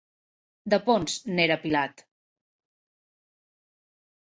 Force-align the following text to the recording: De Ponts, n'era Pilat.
De 0.73 0.79
Ponts, 0.87 1.19
n'era 1.41 1.59
Pilat. 1.67 2.03